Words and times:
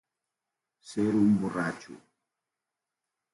Ser 0.91 1.05
un 1.25 1.29
borratxo 1.43 1.99